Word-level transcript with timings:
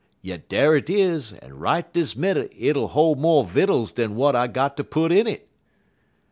Yet 0.23 0.49
dar 0.49 0.81
't 0.81 0.91
is, 0.99 1.35
en 1.43 1.59
right 1.59 1.93
dis 1.93 2.15
minnit 2.15 2.51
hit'll 2.55 2.87
hol' 2.87 3.13
mo' 3.13 3.43
vittles 3.43 3.91
dan 3.91 4.13
w'at 4.15 4.35
I 4.35 4.47
got 4.47 4.75
ter 4.75 4.81
put 4.81 5.11
in 5.11 5.27
it. 5.27 5.47